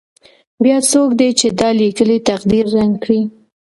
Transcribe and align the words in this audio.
بیا 0.63 0.77
څوک 0.91 1.09
دی 1.19 1.29
چې 1.39 1.47
دا 1.59 1.69
لیکلی 1.81 2.17
تقدیر 2.29 2.65
ړنګ 2.75 2.93
کړي. 3.03 3.21